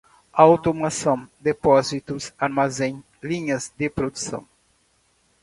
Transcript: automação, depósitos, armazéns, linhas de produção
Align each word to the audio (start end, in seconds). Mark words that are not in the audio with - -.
automação, 0.33 1.29
depósitos, 1.39 2.33
armazéns, 2.39 3.03
linhas 3.21 3.71
de 3.77 3.87
produção 3.87 4.47